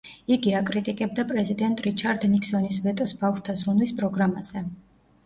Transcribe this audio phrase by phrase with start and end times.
[0.35, 4.65] იგი აკრიტიკებდა პრეზიდენტ რიჩარდ ნიქსონის ვეტოს ბავშვთა ზრუნვის პროგრამაზე.